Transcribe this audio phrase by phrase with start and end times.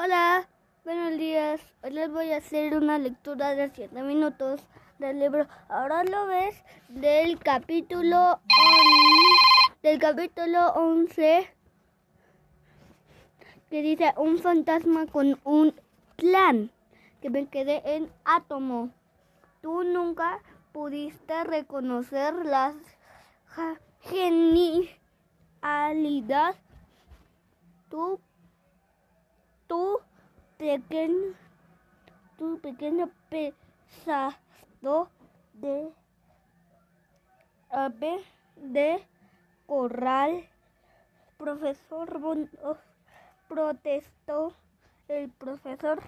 [0.00, 0.48] Hola,
[0.84, 1.60] buenos días.
[1.82, 4.60] Hoy les voy a hacer una lectura de 7 minutos
[5.00, 11.52] del libro Ahora lo ves del capítulo on- del capítulo 11
[13.70, 15.74] que dice un fantasma con un
[16.14, 16.70] plan
[17.20, 18.90] que me quedé en átomo.
[19.62, 20.38] Tú nunca
[20.70, 22.72] pudiste reconocer la
[24.02, 24.94] genialidad
[27.90, 28.20] tu
[29.68, 30.00] tu
[30.56, 31.34] pequeño
[32.36, 35.08] tu pequeño pesado
[35.52, 35.92] de
[37.70, 38.24] ave
[38.56, 39.06] de
[39.66, 40.48] corral.
[41.36, 42.80] Profesor Von Hoff
[43.48, 44.52] protestó.
[45.06, 46.02] El profesor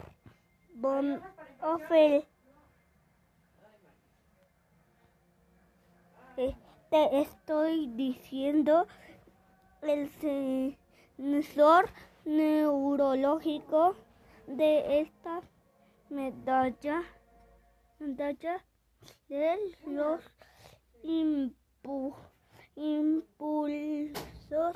[0.75, 1.23] Von
[1.63, 2.27] Hoffel
[6.43, 6.57] Eh,
[6.89, 8.87] te estoy diciendo
[9.83, 10.09] el
[11.19, 11.91] sensor
[12.31, 13.97] neurológico
[14.47, 15.41] de esta
[16.09, 17.03] medalla,
[17.99, 18.65] medalla
[19.29, 20.23] de los
[21.03, 22.15] impu-
[22.77, 24.75] impulsos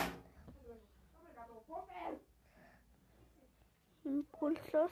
[4.05, 4.91] impulsos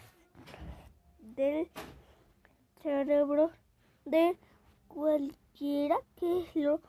[1.19, 1.69] del
[2.81, 3.51] cerebro
[4.05, 4.39] de
[4.87, 6.81] cualquiera que lo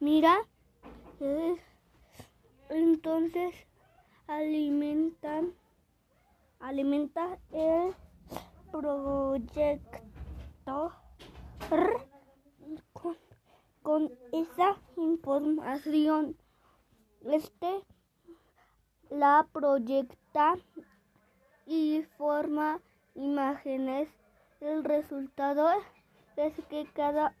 [0.00, 0.36] mira.
[2.68, 3.65] Entonces
[4.26, 5.54] alimentan
[6.60, 7.94] alimenta el
[8.72, 10.12] proyecto
[12.92, 13.16] con,
[13.82, 16.36] con esa información.
[17.24, 17.82] Este
[19.10, 20.56] la proyecta
[21.66, 22.80] y forma
[23.14, 24.08] imágenes.
[24.60, 25.68] El resultado
[26.36, 27.34] es que cada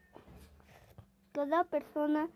[1.32, 2.30] cada persona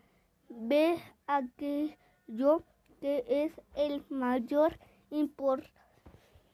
[0.49, 2.63] ve aquello
[3.01, 4.77] que es el mayor
[5.09, 5.69] impor-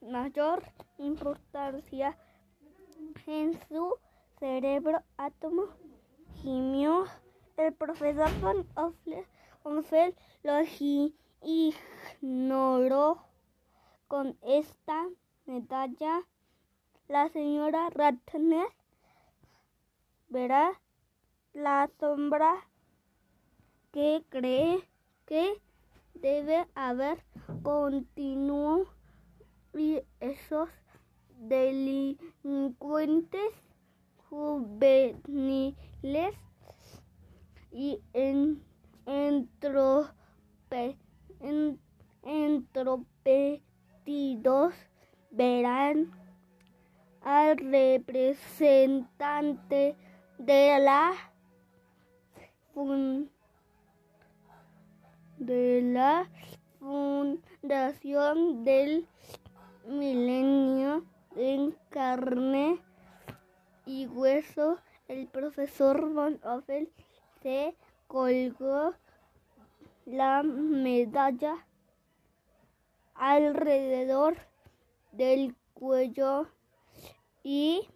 [0.01, 0.63] mayor
[0.97, 2.17] importancia
[3.27, 3.95] en su
[4.39, 5.65] cerebro átomo
[6.41, 7.05] gimió
[7.57, 9.27] el profesor von Offle-
[9.63, 10.61] Onfel lo
[11.41, 13.21] ignoró
[14.07, 15.05] con esta
[15.45, 16.21] medalla.
[17.09, 18.67] La señora Ratner
[20.29, 20.79] verá
[21.53, 22.53] la sombra
[23.91, 24.87] que cree
[25.25, 25.61] que
[26.21, 27.23] debe haber
[27.63, 28.85] continuo
[29.73, 30.69] y esos
[31.39, 33.41] delincuentes
[34.29, 35.75] juveniles
[37.71, 38.63] y en,
[45.31, 46.11] verán
[47.21, 49.95] al representante
[50.39, 51.13] de la
[52.73, 53.29] fun-
[55.37, 56.29] de la
[56.79, 59.07] fundación del
[59.85, 61.05] milenio
[61.35, 62.79] en carne
[63.85, 64.77] y hueso.
[65.07, 66.91] El profesor von Offel
[67.41, 67.75] se
[68.07, 68.93] colgó
[70.05, 71.65] la medalla
[73.15, 74.37] alrededor
[75.11, 76.47] del cuello
[77.43, 77.87] y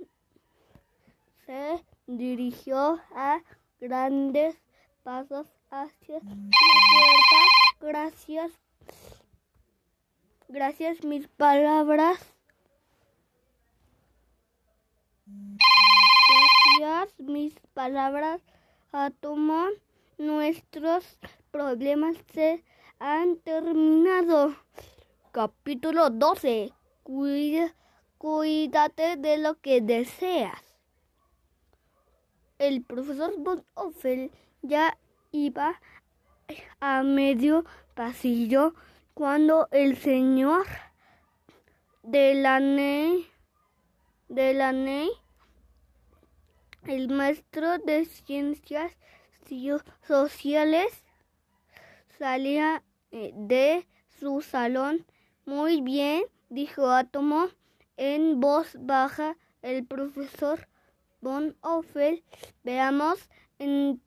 [1.46, 3.42] se dirigió a
[3.80, 4.56] grandes
[5.04, 7.40] pasos hacia la puerta.
[7.80, 8.52] Gracias.
[10.50, 12.20] Gracias mis palabras.
[16.78, 18.42] Gracias mis palabras.
[18.92, 19.68] Átomo,
[20.18, 21.18] nuestros
[21.52, 22.64] problemas se
[23.00, 24.56] han terminado.
[25.32, 26.74] Capítulo 12.
[27.04, 27.74] Cuida,
[28.18, 30.62] cuídate de lo que deseas.
[32.60, 33.64] El profesor Von
[34.62, 34.98] ya
[35.32, 35.80] iba
[36.80, 37.66] a medio
[37.96, 38.74] pasillo
[39.14, 40.66] cuando el señor
[42.04, 43.28] Delaney,
[44.28, 45.10] Delaney
[46.88, 48.98] el maestro de ciencias
[50.08, 51.04] sociales,
[52.18, 53.88] salía eh, de
[54.20, 55.06] su salón.
[55.46, 57.50] Muy bien, dijo Átomo
[57.98, 60.68] en voz baja el profesor
[61.20, 62.24] Von Offel.
[62.64, 63.30] Veamos
[63.60, 64.02] en-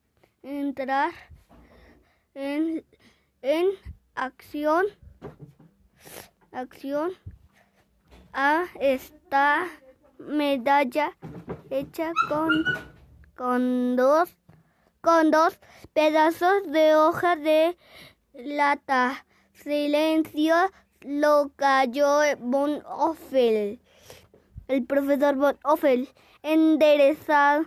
[0.45, 1.11] entrar
[2.35, 2.85] en,
[3.41, 3.67] en
[4.13, 4.85] acción
[6.51, 7.13] acción
[8.31, 9.67] a esta
[10.19, 11.17] medalla
[11.71, 12.63] hecha con
[13.35, 14.37] con dos
[15.01, 15.59] con dos
[15.93, 17.75] pedazos de hoja de
[18.33, 19.25] lata.
[19.53, 20.55] Silencio
[21.01, 23.79] lo cayó Von Offel.
[24.67, 26.09] El profesor Von Offel
[26.43, 27.65] enderezado,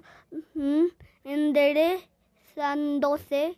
[2.59, 3.57] enderezándose,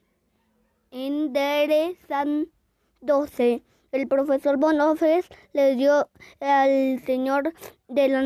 [0.91, 3.63] enderezándose
[3.93, 6.11] el profesor Bonofes le dio
[6.41, 7.55] al señor
[7.89, 8.21] de la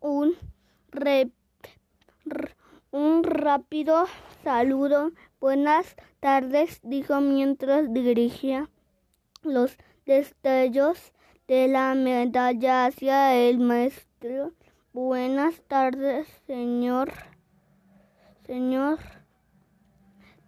[0.00, 0.36] un,
[2.90, 4.06] un rápido
[4.42, 5.12] saludo.
[5.38, 8.70] Buenas tardes, dijo mientras dirigía
[9.42, 9.76] los
[10.06, 11.12] destellos
[11.46, 14.54] de la medalla hacia el maestro.
[14.94, 17.12] Buenas tardes, señor.
[18.46, 19.19] Señor.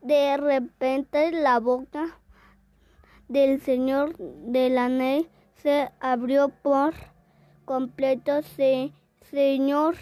[0.02, 2.19] De repente la boca
[3.28, 6.93] del señor de la ney se abrió por
[7.64, 8.43] completo.
[8.43, 8.93] Se,
[9.31, 9.94] señor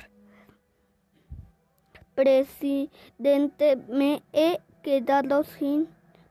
[2.15, 5.87] presidente, me he quedado sin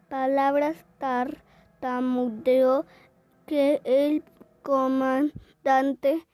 [0.09, 0.75] palabras.
[0.97, 2.85] Tartamudeó
[3.45, 4.23] que el
[4.63, 6.25] comandante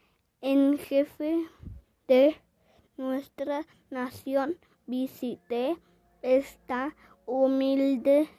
[0.42, 1.46] en jefe
[2.08, 2.36] de
[2.98, 5.78] nuestra nación visité
[6.22, 6.96] esta
[7.26, 8.30] humilde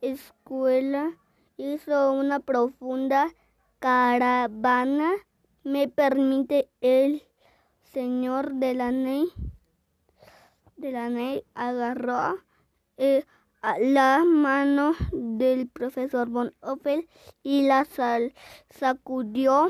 [0.00, 1.12] escuela,
[1.56, 3.32] hizo una profunda
[3.78, 5.12] caravana.
[5.62, 7.22] Me permite el
[7.92, 9.28] señor de la ley,
[10.76, 11.10] de la
[11.54, 12.38] agarró
[12.96, 13.24] eh,
[13.78, 17.08] la mano del profesor Von Oppel
[17.42, 17.86] y la
[18.70, 19.68] sacudió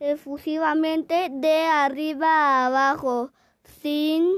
[0.00, 3.30] efusivamente de arriba a abajo
[3.80, 4.28] sin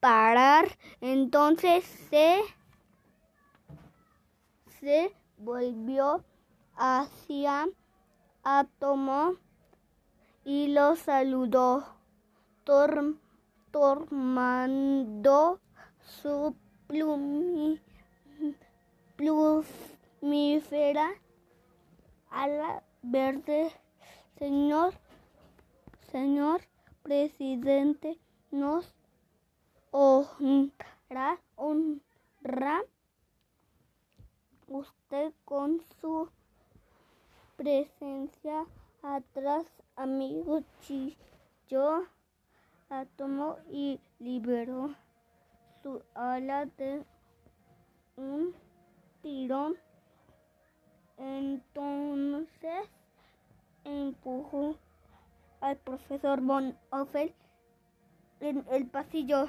[0.00, 0.66] parar.
[1.00, 2.40] Entonces se,
[4.80, 6.24] se volvió
[6.76, 7.68] hacia
[8.42, 9.36] Átomo
[10.44, 11.84] y lo saludó,
[13.70, 15.60] tomando
[16.00, 16.54] su
[16.86, 17.80] plumífera
[22.30, 23.72] ala verde.
[24.38, 24.94] Señor,
[26.10, 26.60] señor
[27.02, 28.18] presidente,
[28.54, 28.94] nos
[29.90, 32.82] honra, honra
[34.68, 36.28] usted con su
[37.56, 38.64] presencia
[39.02, 39.66] atrás,
[39.96, 42.06] amigo Chillo,
[43.16, 44.94] tomó y liberó
[45.82, 47.04] su ala de
[48.16, 48.54] un
[49.20, 49.76] tirón.
[51.16, 52.88] Entonces
[53.82, 54.76] empujó
[55.60, 57.34] al profesor Von Offel
[58.44, 59.48] en el pasillo.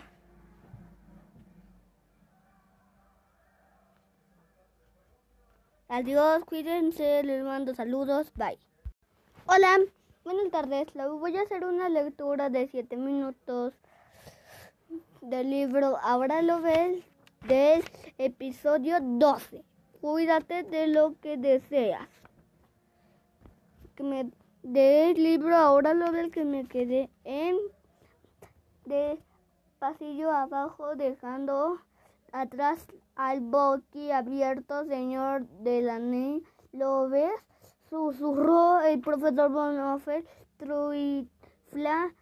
[5.88, 8.58] Adiós, cuídense, les mando saludos, bye.
[9.46, 9.78] Hola,
[10.24, 10.88] buenas tardes.
[10.94, 13.74] Voy a hacer una lectura de 7 minutos
[15.22, 17.04] del libro Ahora lo ves
[17.48, 17.84] del
[18.18, 19.64] episodio 12.
[20.02, 22.10] Cuídate de lo que deseas.
[23.96, 24.32] Que me
[24.64, 27.58] libro Ahora lo ves que me quedé en
[28.86, 29.20] de
[29.80, 31.80] pasillo abajo dejando
[32.32, 32.86] atrás
[33.16, 36.42] al boqui abierto, señor de la ne
[36.72, 37.32] ¿Lo ves?
[37.90, 40.26] Susurró el profesor Bonhoeffer.
[40.58, 42.14] Truifla,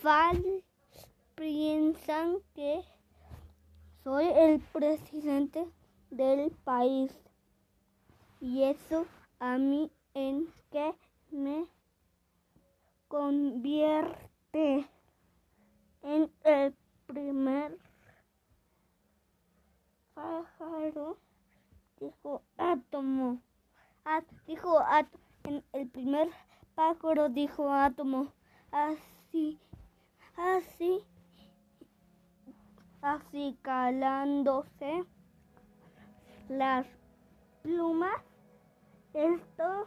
[0.00, 0.64] fal,
[1.34, 2.82] piensan que
[4.02, 5.66] soy el presidente
[6.10, 7.12] del país.
[8.40, 9.04] Y eso
[9.38, 10.94] a mí en que
[11.30, 11.66] me
[13.12, 14.88] convierte
[16.00, 16.74] en el
[17.06, 17.76] primer
[20.14, 21.18] pájaro,
[22.00, 23.42] dijo átomo.
[24.46, 25.22] dijo átomo.
[25.44, 26.30] En el primer
[26.74, 28.32] pájaro dijo átomo.
[28.70, 29.58] Así,
[30.34, 31.04] así,
[33.02, 35.04] así calándose
[36.48, 36.86] las
[37.62, 38.22] plumas.
[39.12, 39.86] Esto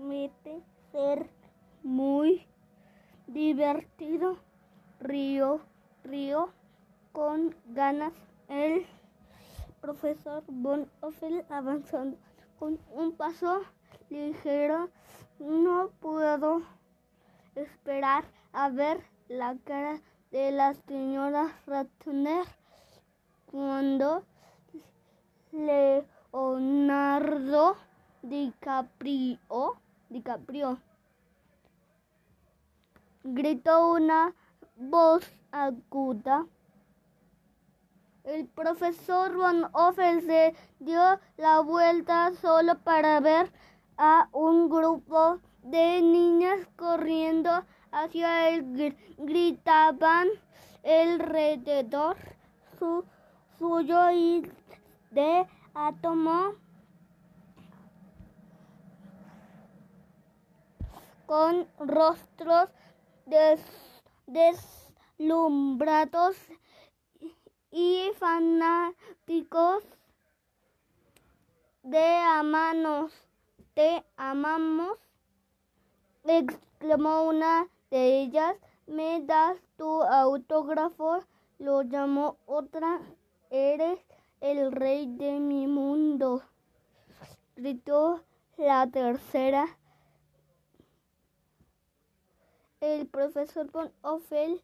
[0.00, 1.28] promete ser
[1.82, 2.46] muy
[3.26, 4.38] divertido.
[4.98, 5.60] Río,
[6.04, 6.48] río
[7.12, 8.14] con ganas
[8.48, 8.86] el
[9.80, 12.16] profesor Von Offel avanzando
[12.58, 13.60] con un paso
[14.08, 14.88] ligero.
[15.38, 16.62] No puedo
[17.54, 22.46] esperar a ver la cara de la señora Ratner
[23.50, 24.22] cuando
[25.52, 27.76] Leonardo
[28.22, 29.80] DiCaprio,
[30.10, 30.78] DiCaprio
[33.22, 34.34] gritó una
[34.76, 36.46] voz aguda.
[38.24, 43.52] El profesor Von Offel se dio la vuelta solo para ver
[43.96, 48.96] a un grupo de niñas corriendo hacia él.
[49.16, 50.28] Gritaban
[50.84, 52.16] alrededor
[52.78, 53.04] su,
[53.58, 54.50] suyo y
[55.12, 56.54] de átomo
[61.30, 62.70] con rostros
[63.24, 63.60] des,
[65.16, 66.36] lumbratos
[67.70, 69.84] y fanáticos
[71.84, 73.12] de amanos,
[73.74, 74.98] te amamos,
[76.24, 78.56] exclamó una de ellas,
[78.88, 81.20] me das tu autógrafo,
[81.60, 82.98] lo llamó otra,
[83.50, 84.00] eres
[84.40, 86.42] el rey de mi mundo,
[87.54, 88.24] gritó
[88.56, 89.76] la tercera.
[92.80, 94.62] El profesor von Ophel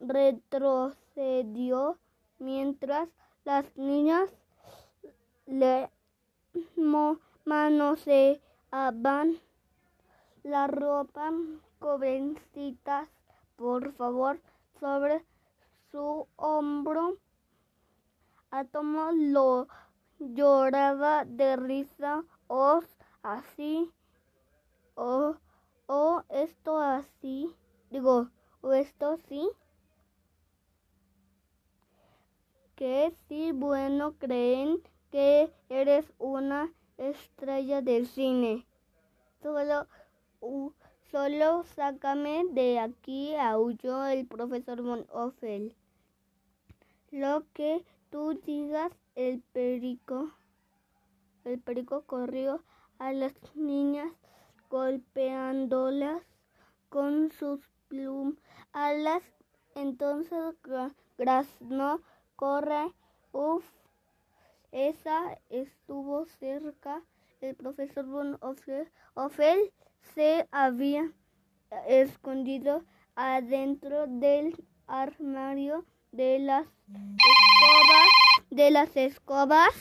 [0.00, 1.98] retrocedió
[2.38, 3.10] mientras
[3.44, 4.30] las niñas
[5.44, 5.90] le
[7.44, 8.40] manoseaban
[10.42, 11.30] la ropa.
[11.78, 13.08] Jovencitas,
[13.56, 14.40] por favor,
[14.78, 15.24] sobre
[15.90, 17.16] su hombro.
[18.50, 19.68] Átomo lo
[20.18, 22.24] lloraba de risa.
[22.48, 22.84] Os
[23.22, 23.90] así.
[24.94, 25.36] O,
[25.92, 27.52] o esto así.
[27.90, 28.30] Digo,
[28.60, 29.50] o esto sí.
[32.76, 34.80] Que si bueno creen
[35.10, 38.64] que eres una estrella de cine.
[39.42, 39.88] Solo,
[41.10, 45.74] solo sácame de aquí, aulló el profesor Von Offel.
[47.10, 50.30] Lo que tú digas, el perico.
[51.44, 52.62] El perico corrió
[53.00, 54.12] a las niñas
[54.70, 56.22] golpeándolas
[56.88, 58.36] con sus plum
[58.72, 59.22] alas.
[59.74, 60.54] Entonces
[61.18, 62.00] Grasno
[62.36, 62.92] corre,
[63.32, 63.64] uff,
[64.72, 67.02] esa estuvo cerca.
[67.40, 68.38] El profesor Von
[69.14, 69.72] Offel
[70.14, 71.10] se había
[71.86, 72.84] escondido
[73.14, 74.54] adentro del
[74.86, 79.74] armario de las escobas, de las escobas.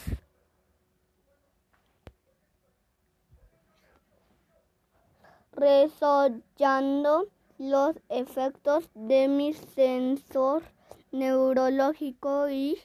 [5.59, 10.63] Resollando los efectos de mi sensor
[11.11, 12.77] neurológico y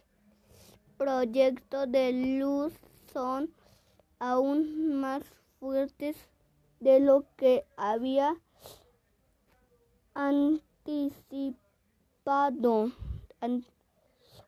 [0.97, 2.73] proyectos de luz
[3.13, 3.55] son
[4.19, 5.23] aún más
[5.61, 6.17] fuertes
[6.81, 8.35] de lo que había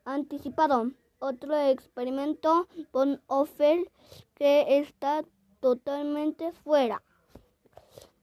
[0.04, 0.90] anticipado.
[1.18, 3.90] Otro experimento con Offer
[4.34, 5.24] que está
[5.60, 7.02] totalmente fuera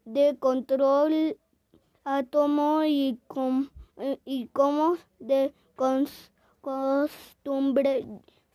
[0.06, 1.38] de control
[2.04, 3.20] átomo y,
[4.26, 5.54] y como de
[6.62, 8.06] costumbre.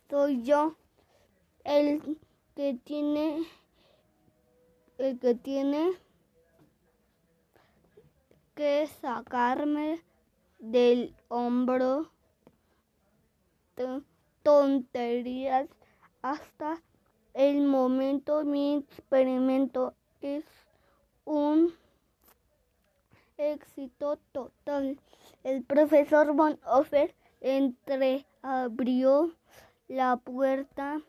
[0.09, 0.75] Soy yo
[1.63, 2.17] el
[2.55, 3.45] que tiene
[4.97, 5.91] el que tiene
[8.53, 10.01] que sacarme
[10.59, 12.11] del hombro
[14.43, 15.69] tonterías
[16.21, 16.81] hasta
[17.33, 18.43] el momento.
[18.43, 20.43] Mi experimento es
[21.25, 21.73] un
[23.37, 24.99] éxito total.
[25.43, 29.33] El profesor Von Offer entreabrió
[29.87, 31.01] la puerta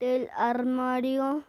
[0.00, 1.44] del armario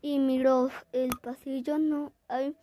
[0.00, 1.78] y miró el pasillo.
[1.78, 2.56] No hay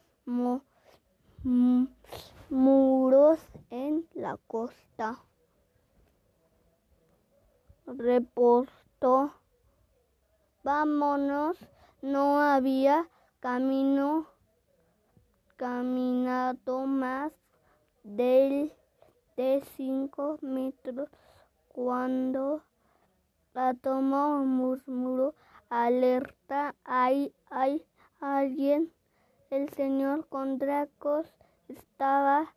[2.50, 5.19] muros en la costa.
[7.86, 9.34] Reportó.
[10.63, 11.58] Vámonos.
[12.01, 13.07] No había
[13.41, 14.27] camino
[15.57, 17.33] caminado más
[18.03, 18.73] del
[19.35, 21.09] de cinco metros
[21.67, 22.63] cuando
[23.53, 25.35] Átomo murmuró
[25.69, 27.85] alerta hay hay
[28.21, 28.93] alguien
[29.49, 31.27] el señor Condracos
[31.67, 32.53] estaba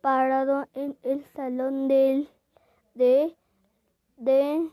[0.00, 2.28] parado en el salón del
[2.94, 3.36] de
[4.16, 4.70] de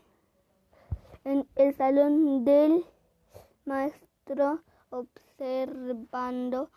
[1.24, 2.84] en el salón del
[3.64, 6.70] maestro observando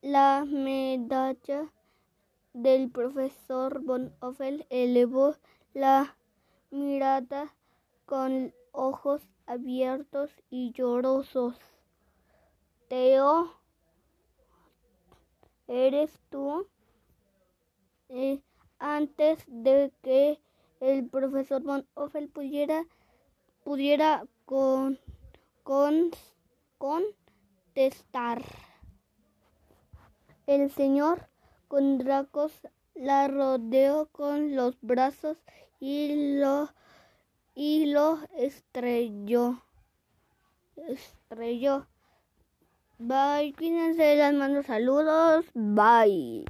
[0.00, 1.72] la medalla
[2.52, 5.34] del profesor Von Offel elevó
[5.74, 6.16] la
[6.70, 7.54] mirada
[8.04, 11.56] con ojos abiertos y llorosos.
[12.88, 13.52] Teo,
[15.66, 16.66] ¿eres tú?
[18.08, 18.40] Eh,
[18.78, 20.40] antes de que
[20.80, 22.86] el profesor Von Offel pudiera,
[23.64, 24.98] pudiera con,
[25.66, 26.12] con,
[26.78, 28.40] contestar.
[30.46, 31.26] El señor
[31.66, 32.52] Condracos
[32.94, 35.38] la rodeó con los brazos
[35.80, 36.68] y lo,
[37.56, 39.60] y lo estrelló.
[40.76, 41.88] Estrelló.
[43.00, 45.46] Bye, cuídense, les mando saludos.
[45.52, 46.44] Bye.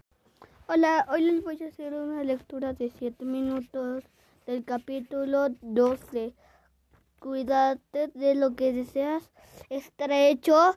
[0.68, 4.04] Hola, hoy les voy a hacer una lectura de 7 minutos
[4.44, 6.34] del capítulo 12.
[7.20, 9.30] Cuídate de lo que deseas.
[9.68, 10.76] Estrecho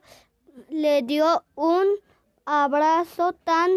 [0.68, 1.86] le dio un
[2.44, 3.70] abrazo tan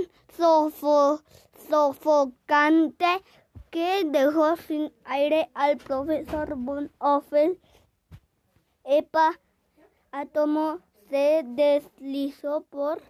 [1.70, 3.22] sofocante
[3.70, 6.91] que dejó sin aire al profesor Von.
[8.84, 9.39] Epa
[10.12, 10.79] átomo
[11.10, 13.01] se deslizó por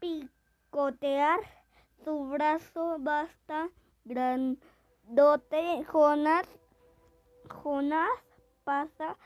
[0.00, 1.40] picotear
[2.04, 3.70] su brazo basta
[4.04, 5.82] grandote.
[5.90, 6.46] Jonas,
[7.48, 8.10] Jonas
[8.64, 9.16] pasa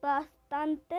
[0.00, 0.96] bastante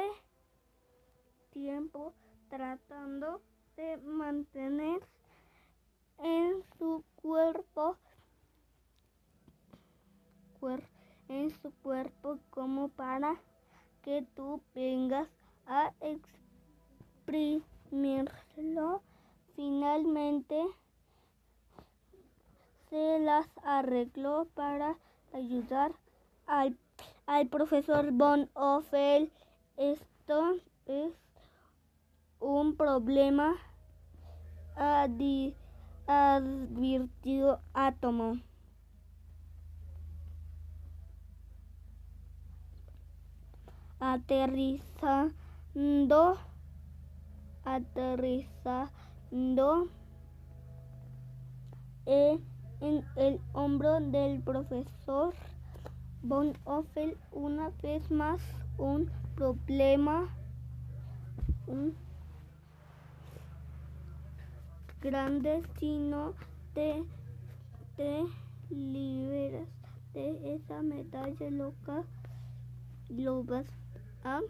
[1.51, 2.13] tiempo
[2.49, 3.41] tratando
[3.77, 5.07] de mantener
[6.17, 7.97] en su cuerpo,
[11.29, 13.35] en su cuerpo como para
[14.01, 15.29] que tú vengas
[15.65, 15.93] a
[17.25, 19.01] exprimirlo.
[19.55, 20.61] Finalmente
[22.89, 24.97] se las arregló para
[25.33, 25.91] ayudar
[26.47, 26.77] al,
[27.27, 29.31] al profesor Von Offel.
[29.77, 31.13] Esto es
[32.39, 33.55] un problema,
[36.07, 38.39] advirtió Átomo.
[43.99, 46.37] Aterrizando,
[47.65, 49.89] aterrizando
[52.05, 55.33] en el hombro del profesor
[56.23, 58.41] Von Offel una vez más
[58.77, 60.27] un problema
[61.67, 61.95] un
[65.01, 66.33] grande si no
[66.73, 67.03] te,
[67.95, 68.25] te
[68.69, 69.67] liberas
[70.13, 72.03] de esa medalla loca
[73.09, 73.65] lo vas
[74.23, 74.41] a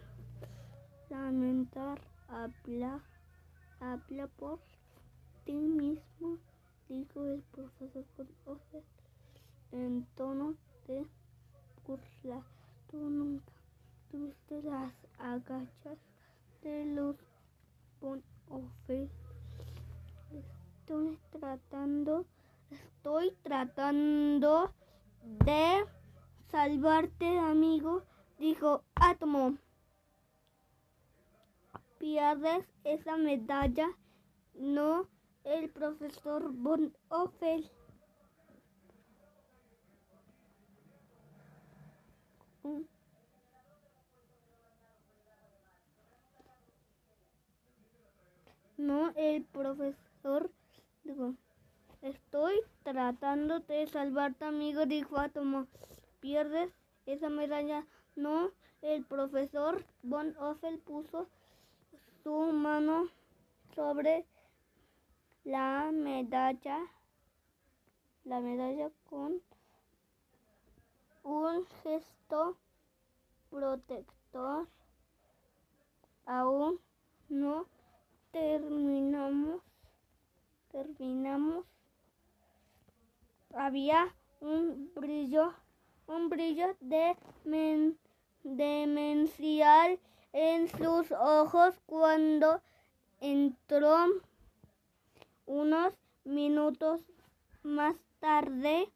[1.08, 3.00] lamentar habla
[3.80, 4.58] habla por
[5.44, 6.38] ti mismo
[6.88, 8.82] dijo el profesor Offel
[9.72, 10.54] en tono
[10.86, 11.06] de
[11.86, 12.42] burla.
[12.90, 13.52] Tú nunca
[14.10, 15.98] tuviste las agachas
[16.62, 17.16] de los
[18.00, 19.08] Offel
[20.90, 22.26] estoy tratando,
[22.70, 24.72] estoy tratando
[25.22, 25.84] de
[26.50, 28.02] salvarte, amigo,
[28.40, 29.56] dijo Átomo.
[31.98, 33.86] Pierdes esa medalla,
[34.54, 35.06] no
[35.44, 37.70] el profesor Von Offel.
[48.78, 50.50] No el profesor
[51.04, 51.34] Digo,
[52.02, 55.66] estoy tratando de salvarte, amigo, dijo Átomo.
[56.20, 56.70] Pierdes
[57.06, 57.86] esa medalla.
[58.20, 58.50] No,
[58.82, 61.26] el profesor Von Offel puso
[62.22, 63.08] su mano
[63.74, 64.26] sobre
[65.44, 66.78] la medalla,
[68.24, 69.40] la medalla con
[71.22, 72.56] un gesto
[73.50, 74.68] protector.
[76.26, 76.78] Aún
[77.28, 77.66] no
[78.32, 79.62] terminamos
[80.70, 81.64] terminamos,
[83.54, 85.52] había un brillo,
[86.06, 87.16] un brillo de
[88.42, 89.98] demencial
[90.32, 92.60] en sus ojos cuando
[93.20, 94.06] entró
[95.46, 97.00] unos minutos
[97.62, 98.90] más tarde,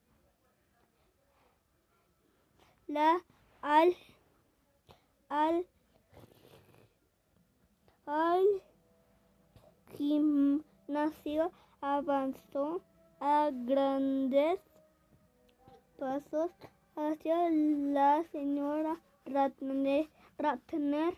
[2.87, 3.21] la
[3.63, 3.97] al
[5.29, 5.67] al
[8.07, 8.45] al
[9.97, 12.83] gimnasio avanzó
[13.21, 14.61] a grandes
[15.99, 16.51] pasos
[16.97, 20.09] hacia la señora Ratner,
[20.39, 21.17] Ratner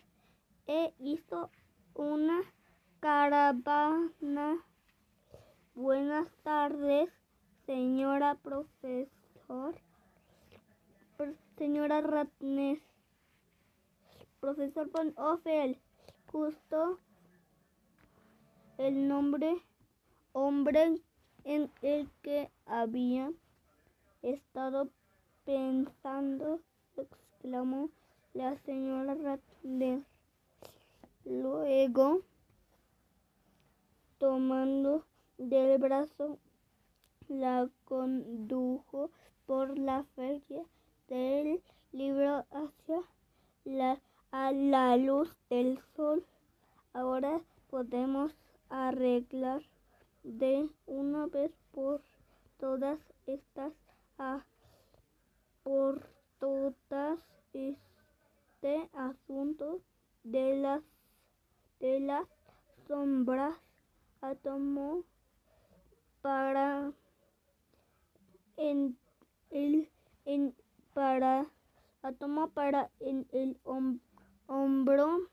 [0.65, 1.49] e hizo
[1.93, 2.41] una
[2.99, 4.63] caravana.
[5.75, 7.09] Buenas tardes,
[7.65, 9.75] señora profesor.
[11.57, 12.81] Señora Ratner.
[14.39, 15.79] Profesor von Offel.
[16.31, 16.99] Justo
[18.77, 19.61] el nombre
[20.33, 21.01] hombre
[21.43, 23.31] en el que había
[24.21, 24.89] estado
[25.45, 26.59] pensando,
[27.37, 27.91] exclamó
[28.33, 30.01] la señora Ratner.
[31.23, 32.21] Luego,
[34.17, 35.05] tomando
[35.37, 36.39] del brazo,
[37.27, 39.11] la condujo
[39.45, 40.63] por la feria
[41.07, 43.03] del libro hacia
[43.65, 46.25] la, a la luz del sol.
[46.93, 48.33] Ahora podemos
[48.69, 49.61] arreglar
[50.23, 52.01] de una vez por
[52.57, 53.73] todas estas
[54.17, 54.43] a
[55.63, 57.19] por todas
[57.53, 59.81] este asunto
[60.23, 60.81] de las
[61.79, 62.27] de las
[62.87, 63.55] sombras
[64.21, 65.03] átomo
[66.21, 66.91] para
[68.57, 68.97] en
[69.51, 69.89] el
[70.25, 70.55] en
[70.93, 71.45] para
[72.01, 73.57] átomo para en el
[74.47, 75.29] hombro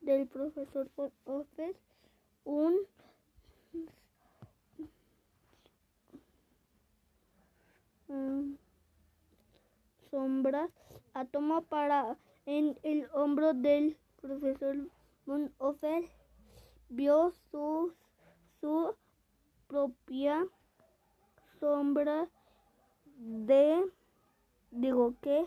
[0.00, 0.88] del profesor
[1.24, 1.78] Office
[2.44, 2.76] un
[10.16, 10.70] sombras
[11.12, 14.74] átomo para en el hombro del profesor
[15.26, 16.08] Von Offel
[16.88, 17.92] vio su,
[18.58, 18.94] su
[19.66, 20.46] propia
[21.60, 22.30] sombra
[23.18, 23.84] de
[24.70, 25.46] digo que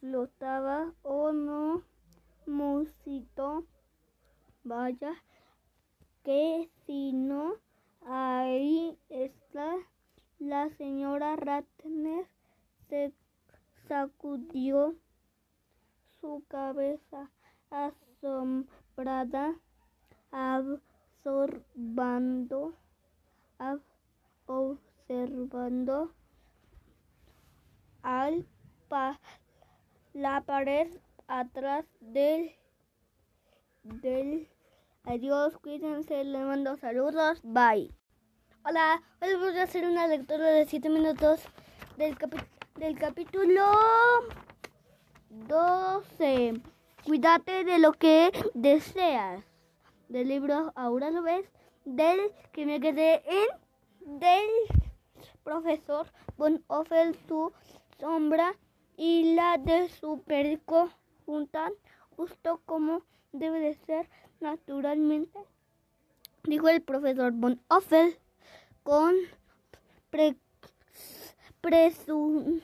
[0.00, 1.82] flotaba o no
[2.44, 3.64] musito.
[4.64, 5.14] Vaya
[6.24, 7.54] que si no
[8.06, 9.76] ahí está
[10.38, 12.26] la señora Ratner
[12.88, 13.12] se
[13.88, 14.94] sacudió
[16.20, 17.30] su cabeza
[17.70, 19.54] asombrada,
[20.30, 22.74] absorbando,
[24.46, 26.12] observando
[28.02, 28.46] al
[30.12, 30.88] la pared
[31.26, 32.54] atrás del
[33.82, 34.48] del
[35.04, 37.92] adiós cuídense le mando saludos bye.
[38.64, 41.40] Hola hoy voy a hacer una lectura de 7 minutos
[41.96, 42.36] del, capi
[42.78, 43.64] del capítulo
[45.30, 46.60] 12
[47.04, 49.42] Cuídate de lo que deseas.
[50.08, 51.46] Del libro Ahora lo ves,
[51.84, 52.20] del
[52.52, 54.48] que me quedé en, del
[55.42, 57.52] profesor Von Offel, su
[57.98, 58.54] sombra
[58.96, 60.90] y la de su perico
[61.24, 61.72] juntan
[62.16, 64.08] justo como debe de ser
[64.40, 65.38] naturalmente,
[66.44, 68.18] dijo el profesor Von Offel
[68.82, 69.14] con
[71.66, 72.54] presunción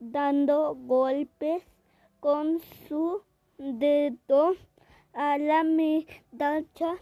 [0.00, 1.62] dando golpes
[2.18, 3.22] con su
[3.56, 4.56] dedo
[5.12, 6.96] a la medalla.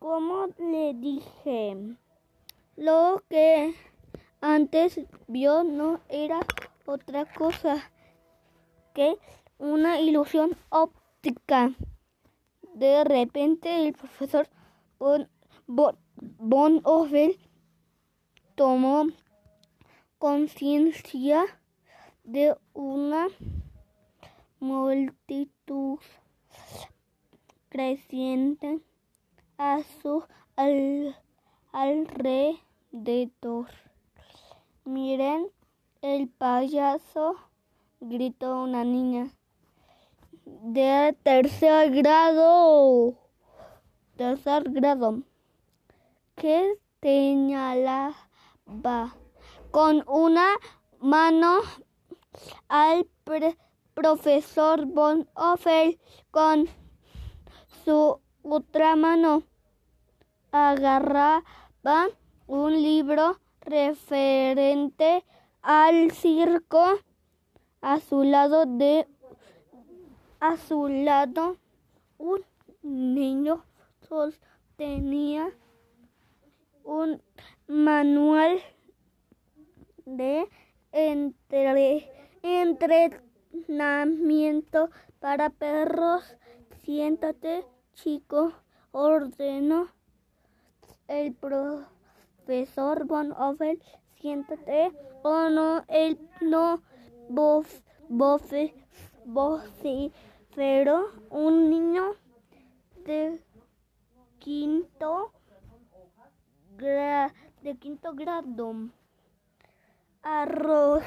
[0.00, 1.96] Como le dije,
[2.74, 3.72] lo que
[4.40, 6.40] antes vio no era
[6.86, 7.88] otra cosa
[8.94, 9.16] que
[9.58, 11.72] una ilusión óptica.
[12.74, 14.48] De repente el profesor
[16.16, 17.36] Von, Von,
[18.54, 19.06] tomó
[20.18, 21.44] conciencia
[22.22, 23.28] de una
[24.60, 25.98] multitud
[27.68, 28.80] creciente
[29.58, 30.24] a su
[31.72, 32.60] alrededor.
[34.84, 35.48] Miren,
[36.02, 37.36] el payaso,
[38.00, 39.30] gritó una niña
[40.44, 43.14] de tercer grado.
[44.16, 45.22] Tercer grado.
[46.44, 48.16] Que señalaba
[49.70, 50.46] con una
[51.00, 51.60] mano
[52.68, 53.06] al
[53.94, 55.98] profesor Von Offel
[56.30, 56.68] con
[57.82, 59.44] su otra mano.
[60.52, 62.08] Agarraba
[62.46, 65.24] un libro referente
[65.62, 66.98] al circo
[67.80, 69.08] a su lado de
[70.40, 71.56] a su lado
[72.18, 72.44] un
[72.82, 73.64] niño
[74.06, 75.50] sostenía
[76.84, 77.20] un
[77.66, 78.60] manual
[80.04, 80.48] de
[80.92, 82.08] entre,
[82.42, 86.36] entrenamiento para perros.
[86.82, 88.52] Siéntate, chico,
[88.92, 89.88] ordenó.
[91.08, 93.82] el profesor Von Offel,
[94.20, 94.92] siéntate
[95.22, 96.80] o no, él no
[97.28, 98.72] voz, voce,
[99.24, 102.14] vociferó un niño
[103.04, 103.42] de
[104.38, 105.33] quinto
[106.84, 108.90] de quinto grado
[110.22, 111.00] arro,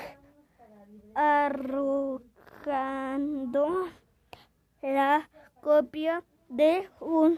[1.14, 2.24] arrojando
[4.82, 5.30] la
[5.62, 7.38] copia de un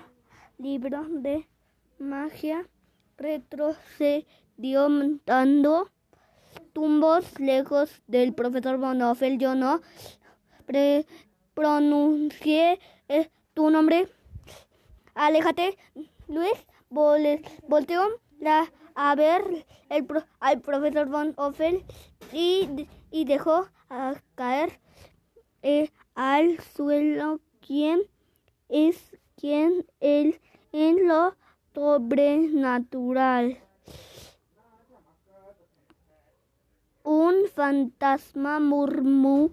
[0.57, 1.49] libro de
[1.97, 2.65] magia
[3.17, 5.89] retrocedió montando
[6.71, 9.37] tumbos lejos del profesor Bonhoeffer.
[9.37, 9.81] Yo no
[10.65, 11.05] pre-
[11.53, 14.07] pronuncié eh, tu nombre.
[15.13, 15.77] Aléjate,
[16.29, 16.53] Luis.
[16.91, 18.01] Vol- volteó
[18.39, 20.07] la, a ver el
[20.39, 21.83] al profesor Von Offel
[22.31, 23.67] y, y dejó
[24.35, 24.79] caer
[25.61, 28.01] eh, al suelo quién
[28.69, 30.39] es quien él
[30.71, 31.35] en lo
[31.73, 33.57] sobrenatural.
[37.03, 39.51] Un fantasma murmu-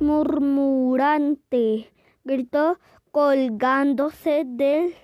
[0.00, 1.90] murmurante
[2.24, 2.78] gritó
[3.10, 4.94] colgándose del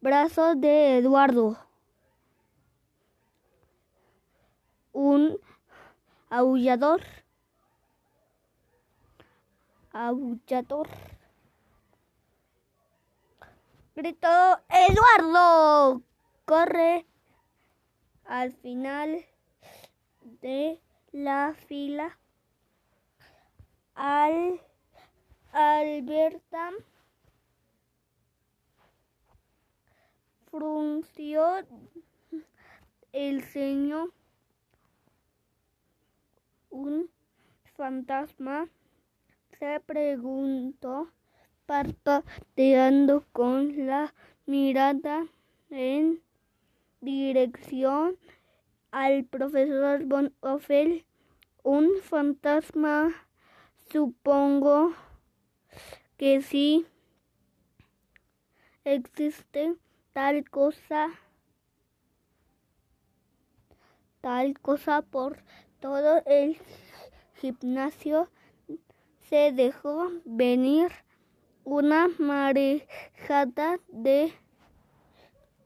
[0.00, 1.56] brazo de Eduardo.
[4.96, 5.38] Un
[6.30, 7.02] aullador.
[9.92, 10.88] Aullador.
[13.94, 16.00] Gritó Eduardo.
[16.46, 17.04] Corre
[18.24, 19.26] al final
[20.40, 20.80] de
[21.12, 22.18] la fila.
[23.96, 24.62] Al
[25.52, 26.70] Alberta
[30.50, 31.66] frunció
[33.12, 34.10] el ceño.
[36.76, 37.08] Un
[37.74, 38.68] fantasma
[39.58, 41.10] se preguntó,
[41.64, 44.12] parpadeando con la
[44.44, 45.26] mirada
[45.70, 46.20] en
[47.00, 48.18] dirección
[48.90, 51.06] al profesor Von Offel.
[51.62, 53.10] Un fantasma,
[53.90, 54.92] supongo
[56.18, 56.84] que sí
[58.84, 59.76] existe
[60.12, 61.08] tal cosa,
[64.20, 65.38] tal cosa por
[65.86, 66.58] todo el
[67.34, 68.28] gimnasio
[69.20, 70.90] se dejó venir
[71.62, 74.32] una marejada de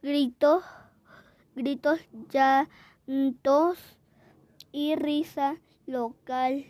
[0.02, 0.62] gritos,
[1.54, 3.78] gritos, llantos
[4.72, 5.56] y risa
[5.87, 6.66] local.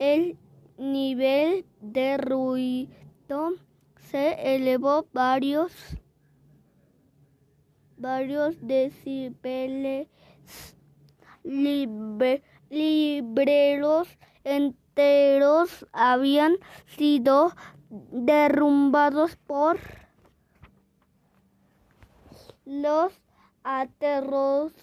[0.00, 0.36] El
[0.78, 3.52] nivel de ruido
[4.00, 5.72] se elevó varios
[7.96, 10.08] varios decibeles
[11.48, 14.06] Libre- libreros
[14.44, 17.52] enteros habían sido
[17.88, 19.78] derrumbados por
[22.66, 23.14] los
[23.64, 24.74] aterros,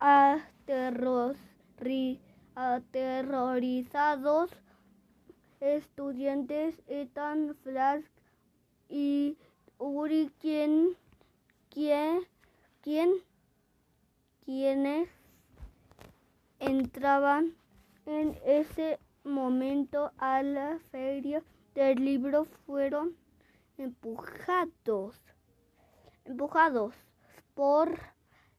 [0.00, 1.38] aterros,
[1.78, 2.20] ri-
[2.54, 4.50] aterrorizados
[5.60, 8.04] estudiantes Ethan Flask
[8.90, 9.38] y
[9.78, 10.96] Uri quien
[11.70, 12.20] quien
[12.82, 13.10] quien
[14.44, 15.08] quienes
[16.70, 17.56] entraban
[18.06, 21.42] en ese momento a la feria
[21.74, 23.16] del libro fueron
[23.76, 25.16] empujados
[26.24, 26.94] empujados
[27.54, 27.98] por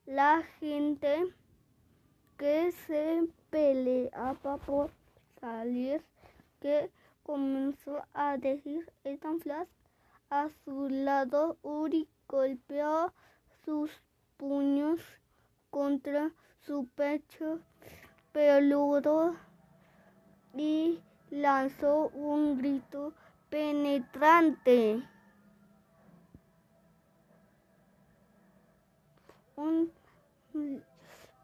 [0.04, 1.24] la gente
[2.36, 4.90] que se peleaba por
[5.40, 6.04] salir
[6.60, 6.90] que
[7.22, 8.92] comenzó a decir
[9.42, 9.68] Flash
[10.28, 13.14] a su lado Uri golpeó
[13.64, 13.90] sus
[14.36, 15.00] puños
[15.70, 17.60] contra su pecho
[18.32, 19.36] peludo
[20.54, 23.12] y lanzó un grito
[23.50, 25.02] penetrante.
[29.56, 29.92] Un,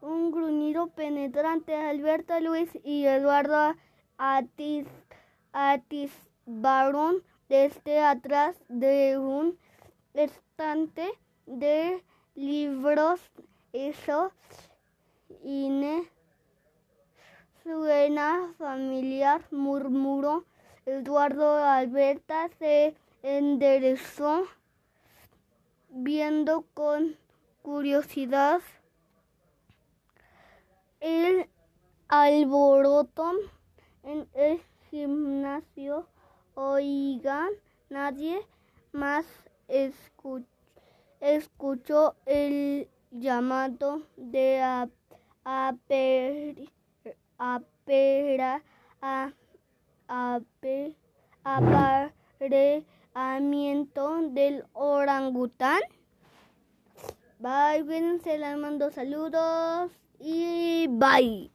[0.01, 1.75] un gruñido penetrante.
[1.75, 3.75] Alberto Luis y Eduardo
[4.17, 4.87] atis,
[5.53, 9.57] atisbaron desde atrás de un
[10.13, 11.09] estante
[11.45, 12.03] de
[12.35, 13.21] libros.
[13.71, 14.31] Eso
[15.43, 16.09] Ine
[17.69, 20.43] suena familiar, murmuró.
[20.87, 24.45] Eduardo Alberta se enderezó,
[25.89, 27.15] viendo con
[27.61, 28.61] curiosidad
[30.99, 31.47] el
[32.07, 33.33] alboroto
[34.01, 36.07] en el gimnasio.
[36.55, 37.49] Oigan,
[37.89, 38.41] nadie
[38.93, 39.27] más
[39.67, 40.43] escu-
[41.19, 44.89] escuchó el llamado de a-
[45.43, 46.67] aper-
[47.39, 48.61] apera-
[49.01, 49.33] a-
[50.07, 50.95] ape-
[51.43, 55.81] apareamiento del orangután.
[57.39, 61.49] Bye, cuídense, les mando saludos y bye.